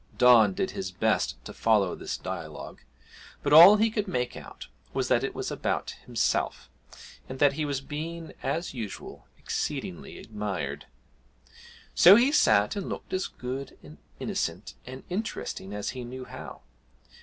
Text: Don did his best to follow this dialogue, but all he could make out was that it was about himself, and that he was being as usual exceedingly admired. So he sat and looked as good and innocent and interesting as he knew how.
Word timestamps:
Don 0.17 0.55
did 0.55 0.71
his 0.71 0.89
best 0.91 1.35
to 1.45 1.53
follow 1.53 1.93
this 1.93 2.17
dialogue, 2.17 2.81
but 3.43 3.53
all 3.53 3.75
he 3.77 3.91
could 3.91 4.07
make 4.07 4.35
out 4.35 4.65
was 4.95 5.09
that 5.09 5.23
it 5.23 5.35
was 5.35 5.51
about 5.51 5.91
himself, 6.07 6.71
and 7.29 7.37
that 7.37 7.53
he 7.53 7.65
was 7.65 7.81
being 7.81 8.33
as 8.41 8.73
usual 8.73 9.27
exceedingly 9.37 10.17
admired. 10.17 10.87
So 11.93 12.15
he 12.15 12.31
sat 12.31 12.75
and 12.75 12.89
looked 12.89 13.13
as 13.13 13.27
good 13.27 13.77
and 13.83 13.99
innocent 14.19 14.73
and 14.87 15.03
interesting 15.07 15.71
as 15.71 15.91
he 15.91 16.03
knew 16.03 16.25
how. 16.25 16.61